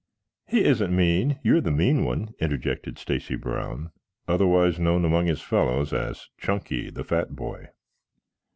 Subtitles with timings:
[0.47, 1.37] "He isn't mean.
[1.43, 3.91] You're the mean one," interjected Stacy Brown,
[4.27, 7.67] otherwise known among his fellows as Chunky, the Fat Boy.